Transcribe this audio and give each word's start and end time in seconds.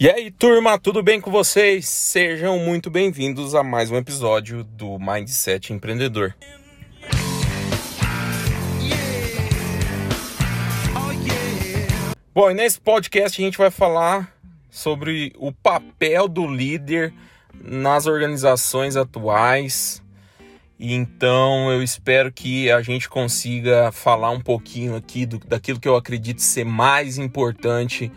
E 0.00 0.08
aí, 0.08 0.30
turma, 0.30 0.78
tudo 0.78 1.02
bem 1.02 1.20
com 1.20 1.28
vocês? 1.28 1.88
Sejam 1.88 2.56
muito 2.60 2.88
bem-vindos 2.88 3.52
a 3.52 3.64
mais 3.64 3.90
um 3.90 3.96
episódio 3.96 4.62
do 4.62 4.96
Mindset 4.96 5.72
Empreendedor. 5.72 6.36
Bom, 12.32 12.48
e 12.48 12.54
nesse 12.54 12.80
podcast 12.80 13.42
a 13.42 13.44
gente 13.44 13.58
vai 13.58 13.72
falar 13.72 14.32
sobre 14.70 15.32
o 15.36 15.50
papel 15.50 16.28
do 16.28 16.46
líder 16.46 17.12
nas 17.52 18.06
organizações 18.06 18.94
atuais. 18.94 20.00
E 20.78 20.94
então 20.94 21.72
eu 21.72 21.82
espero 21.82 22.30
que 22.30 22.70
a 22.70 22.80
gente 22.82 23.08
consiga 23.08 23.90
falar 23.90 24.30
um 24.30 24.40
pouquinho 24.40 24.94
aqui 24.94 25.26
do, 25.26 25.40
daquilo 25.40 25.80
que 25.80 25.88
eu 25.88 25.96
acredito 25.96 26.40
ser 26.40 26.64
mais 26.64 27.18
importante 27.18 28.12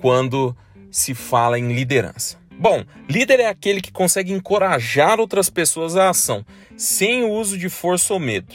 quando 0.00 0.56
se 0.90 1.14
fala 1.14 1.58
em 1.58 1.72
liderança? 1.72 2.38
Bom, 2.50 2.84
líder 3.08 3.40
é 3.40 3.46
aquele 3.46 3.80
que 3.80 3.90
consegue 3.90 4.32
encorajar 4.32 5.18
outras 5.18 5.48
pessoas 5.48 5.96
à 5.96 6.10
ação, 6.10 6.44
sem 6.76 7.24
o 7.24 7.30
uso 7.30 7.56
de 7.56 7.70
força 7.70 8.12
ou 8.12 8.20
medo. 8.20 8.54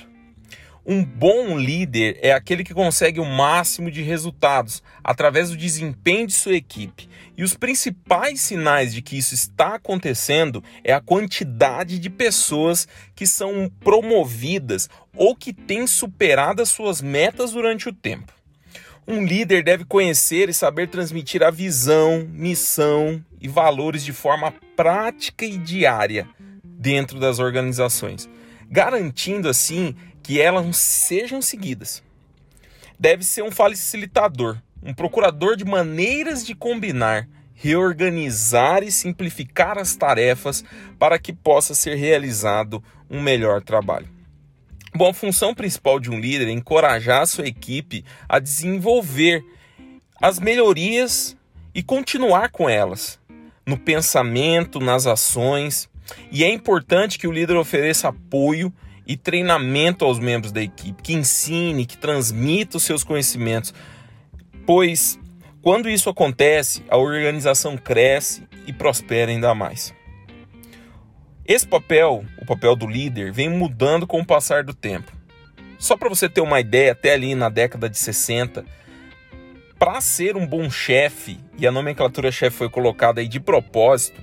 Um 0.86 1.04
bom 1.04 1.58
líder 1.58 2.20
é 2.22 2.32
aquele 2.32 2.64
que 2.64 2.72
consegue 2.72 3.20
o 3.20 3.26
máximo 3.26 3.90
de 3.90 4.04
resultados 4.04 4.84
através 5.04 5.50
do 5.50 5.58
desempenho 5.58 6.28
de 6.28 6.34
sua 6.34 6.56
equipe. 6.56 7.10
E 7.36 7.44
os 7.44 7.56
principais 7.56 8.40
sinais 8.42 8.94
de 8.94 9.02
que 9.02 9.18
isso 9.18 9.34
está 9.34 9.74
acontecendo 9.74 10.64
é 10.84 10.94
a 10.94 11.02
quantidade 11.02 11.98
de 11.98 12.08
pessoas 12.08 12.88
que 13.16 13.26
são 13.26 13.72
promovidas 13.80 14.88
ou 15.16 15.36
que 15.36 15.52
têm 15.52 15.88
superado 15.88 16.62
as 16.62 16.70
suas 16.70 17.02
metas 17.02 17.52
durante 17.52 17.90
o 17.90 17.94
tempo. 17.94 18.32
Um 19.08 19.24
líder 19.24 19.64
deve 19.64 19.86
conhecer 19.86 20.50
e 20.50 20.54
saber 20.54 20.88
transmitir 20.90 21.44
a 21.44 21.52
visão, 21.52 22.28
missão 22.28 23.24
e 23.40 23.48
valores 23.48 24.04
de 24.04 24.12
forma 24.12 24.52
prática 24.76 25.46
e 25.46 25.60
diária 25.60 26.28
dentro 26.64 27.20
das 27.20 27.38
organizações, 27.38 28.28
garantindo 28.68 29.48
assim 29.48 29.96
que 30.24 30.42
elas 30.42 30.78
sejam 30.78 31.40
seguidas. 31.40 32.02
Deve 33.00 33.24
ser 33.24 33.44
um 33.44 33.52
facilitador, 33.52 34.58
um 34.82 34.92
procurador 34.92 35.56
de 35.56 35.66
maneiras 35.66 36.44
de 36.44 36.56
combinar, 36.56 37.28
reorganizar 37.54 38.82
e 38.82 38.92
simplificar 38.92 39.78
as 39.78 39.96
tarefas 39.96 40.64
para 40.98 41.20
que 41.20 41.32
possa 41.32 41.76
ser 41.76 41.94
realizado 41.94 42.84
um 43.08 43.22
melhor 43.22 43.62
trabalho. 43.62 44.10
Bom, 44.96 45.10
a 45.10 45.14
função 45.14 45.54
principal 45.54 46.00
de 46.00 46.10
um 46.10 46.18
líder 46.18 46.48
é 46.48 46.52
encorajar 46.52 47.22
a 47.22 47.26
sua 47.26 47.46
equipe 47.46 48.06
a 48.30 48.40
desenvolver 48.40 49.44
as 50.22 50.40
melhorias 50.40 51.36
e 51.74 51.84
continuar 51.84 52.50
com 52.50 52.70
elas 52.70 53.20
no 53.66 53.78
pensamento, 53.78 54.80
nas 54.80 55.06
ações. 55.06 55.90
E 56.32 56.44
é 56.44 56.50
importante 56.50 57.20
que 57.20 57.28
o 57.28 57.32
líder 57.32 57.58
ofereça 57.58 58.08
apoio 58.08 58.72
e 59.06 59.18
treinamento 59.18 60.06
aos 60.06 60.20
membros 60.20 60.52
da 60.52 60.62
equipe, 60.62 61.02
que 61.02 61.14
ensine, 61.14 61.86
que 61.86 61.98
transmita 61.98 62.78
os 62.78 62.84
seus 62.84 63.04
conhecimentos, 63.04 63.74
pois 64.66 65.20
quando 65.62 65.90
isso 65.90 66.12
acontece, 66.12 66.84
a 66.88 66.96
organização 66.96 67.76
cresce 67.76 68.44
e 68.68 68.72
prospera 68.72 69.32
ainda 69.32 69.56
mais. 69.56 69.95
Esse 71.48 71.68
papel, 71.68 72.26
o 72.42 72.46
papel 72.46 72.76
do 72.76 72.88
líder, 72.88 73.32
vem 73.32 73.48
mudando 73.48 74.08
com 74.08 74.20
o 74.20 74.26
passar 74.26 74.64
do 74.64 74.74
tempo. 74.74 75.12
Só 75.78 75.96
para 75.96 76.10
você 76.10 76.28
ter 76.28 76.42
uma 76.42 76.60
ideia, 76.60 76.94
até 76.94 77.14
ali 77.14 77.36
na 77.36 77.50
década 77.50 77.88
de 77.88 78.00
60, 78.00 78.66
para 79.78 80.02
ser 80.02 80.36
um 80.36 80.48
bom 80.48 80.72
chefe, 80.72 81.40
e 81.56 81.68
a 81.68 81.72
nomenclatura 81.72 82.32
chefe 82.32 82.58
foi 82.58 82.70
colocada 82.70 83.22
aí 83.22 83.28
de 83.28 83.40
propósito, 83.40 84.20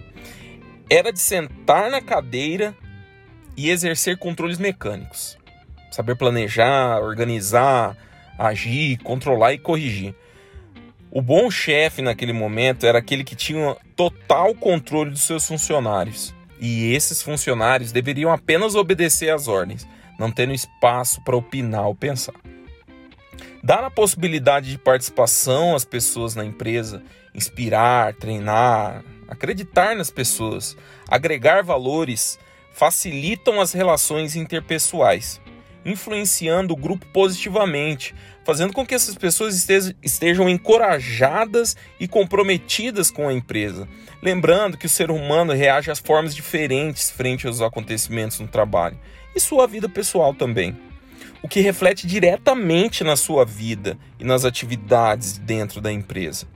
era 0.90 1.12
de 1.12 1.20
sentar 1.20 1.92
na 1.92 2.00
cadeira 2.00 2.74
e 3.56 3.70
exercer 3.70 4.18
controles 4.18 4.58
mecânicos. 4.58 5.38
Saber 5.92 6.16
planejar, 6.16 6.98
organizar, 7.00 7.96
agir, 8.36 8.98
controlar 8.98 9.52
e 9.52 9.58
corrigir. 9.58 10.12
O 11.08 11.22
bom 11.22 11.48
chefe 11.52 12.02
naquele 12.02 12.32
momento 12.32 12.84
era 12.84 12.98
aquele 12.98 13.22
que 13.22 13.36
tinha 13.36 13.76
total 13.94 14.56
controle 14.56 15.10
dos 15.10 15.22
seus 15.22 15.46
funcionários 15.46 16.34
e 16.62 16.94
esses 16.94 17.20
funcionários 17.20 17.90
deveriam 17.90 18.32
apenas 18.32 18.76
obedecer 18.76 19.34
às 19.34 19.48
ordens, 19.48 19.84
não 20.16 20.30
tendo 20.30 20.54
espaço 20.54 21.20
para 21.24 21.36
opinar 21.36 21.88
ou 21.88 21.94
pensar. 21.94 22.36
Dar 23.64 23.82
a 23.82 23.90
possibilidade 23.90 24.70
de 24.70 24.78
participação 24.78 25.74
às 25.74 25.84
pessoas 25.84 26.36
na 26.36 26.44
empresa, 26.44 27.02
inspirar, 27.34 28.14
treinar, 28.14 29.02
acreditar 29.28 29.96
nas 29.96 30.08
pessoas, 30.08 30.76
agregar 31.08 31.64
valores, 31.64 32.38
facilitam 32.72 33.60
as 33.60 33.72
relações 33.72 34.36
interpessoais, 34.36 35.40
influenciando 35.84 36.74
o 36.74 36.76
grupo 36.76 37.06
positivamente, 37.06 38.14
fazendo 38.44 38.72
com 38.72 38.86
que 38.86 38.94
essas 38.94 39.14
pessoas 39.14 39.66
estejam 40.02 40.48
encorajadas 40.48 41.76
e 41.98 42.08
comprometidas 42.08 43.10
com 43.10 43.28
a 43.28 43.32
empresa. 43.32 43.88
Lembrando 44.22 44.76
que 44.76 44.86
o 44.86 44.90
ser 44.90 45.10
humano 45.10 45.52
reage 45.52 45.90
às 45.90 45.98
formas 45.98 46.34
diferentes 46.34 47.10
frente 47.10 47.46
aos 47.46 47.60
acontecimentos 47.60 48.38
no 48.40 48.48
trabalho 48.48 48.98
e 49.34 49.40
sua 49.40 49.66
vida 49.66 49.88
pessoal 49.88 50.34
também, 50.34 50.76
o 51.42 51.48
que 51.48 51.60
reflete 51.60 52.06
diretamente 52.06 53.02
na 53.02 53.16
sua 53.16 53.44
vida 53.44 53.98
e 54.18 54.24
nas 54.24 54.44
atividades 54.44 55.38
dentro 55.38 55.80
da 55.80 55.90
empresa. 55.92 56.46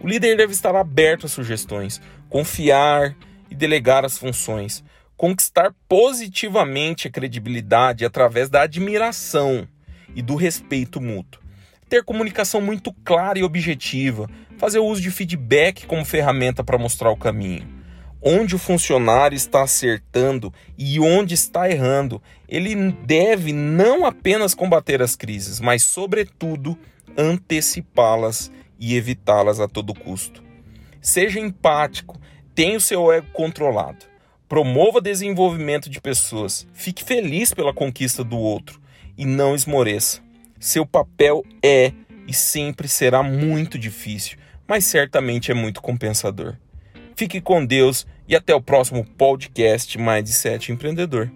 O 0.00 0.06
líder 0.06 0.36
deve 0.36 0.52
estar 0.52 0.76
aberto 0.76 1.26
a 1.26 1.28
sugestões, 1.28 2.00
confiar 2.28 3.16
e 3.50 3.54
delegar 3.54 4.04
as 4.04 4.18
funções, 4.18 4.84
conquistar 5.16 5.74
positivamente 5.88 7.08
a 7.08 7.10
credibilidade 7.10 8.04
através 8.04 8.48
da 8.50 8.62
admiração 8.62 9.66
e 10.14 10.22
do 10.22 10.34
respeito 10.34 11.00
mútuo. 11.00 11.42
Ter 11.88 12.04
comunicação 12.04 12.60
muito 12.60 12.92
clara 13.04 13.38
e 13.38 13.42
objetiva, 13.42 14.28
fazer 14.58 14.80
uso 14.80 15.00
de 15.00 15.10
feedback 15.10 15.86
como 15.86 16.04
ferramenta 16.04 16.62
para 16.64 16.78
mostrar 16.78 17.10
o 17.10 17.16
caminho. 17.16 17.74
Onde 18.20 18.56
o 18.56 18.58
funcionário 18.58 19.36
está 19.36 19.62
acertando 19.62 20.52
e 20.76 20.98
onde 20.98 21.34
está 21.34 21.70
errando, 21.70 22.20
ele 22.48 22.74
deve 22.92 23.52
não 23.52 24.04
apenas 24.04 24.52
combater 24.52 25.00
as 25.00 25.14
crises, 25.14 25.60
mas, 25.60 25.84
sobretudo, 25.84 26.76
antecipá-las 27.16 28.50
e 28.80 28.96
evitá-las 28.96 29.60
a 29.60 29.68
todo 29.68 29.94
custo. 29.94 30.42
Seja 31.00 31.38
empático, 31.38 32.20
tenha 32.54 32.78
o 32.78 32.80
seu 32.80 33.12
ego 33.12 33.28
controlado. 33.32 34.15
Promova 34.48 35.00
desenvolvimento 35.00 35.90
de 35.90 36.00
pessoas. 36.00 36.66
Fique 36.72 37.02
feliz 37.02 37.52
pela 37.52 37.74
conquista 37.74 38.22
do 38.22 38.38
outro 38.38 38.80
e 39.18 39.24
não 39.24 39.54
esmoreça. 39.54 40.20
Seu 40.60 40.86
papel 40.86 41.44
é 41.62 41.92
e 42.28 42.32
sempre 42.32 42.88
será 42.88 43.22
muito 43.22 43.78
difícil, 43.78 44.38
mas 44.66 44.84
certamente 44.84 45.50
é 45.50 45.54
muito 45.54 45.82
compensador. 45.82 46.56
Fique 47.16 47.40
com 47.40 47.64
Deus 47.64 48.06
e 48.28 48.36
até 48.36 48.54
o 48.54 48.60
próximo 48.60 49.04
podcast 49.04 49.96
Mindset 49.98 50.70
Empreendedor. 50.70 51.30